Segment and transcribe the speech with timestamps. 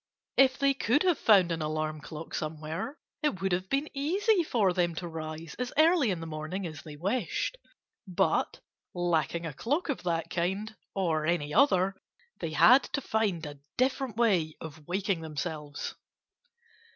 [0.37, 4.73] If they could have found an alarm clock somewhere it would have been easy for
[4.73, 7.55] them to rise as early in the morning as they wished.
[8.07, 8.61] But
[8.95, 11.95] lacking a clock of that kind or any other
[12.39, 15.93] they had to find a different way of waking themselves.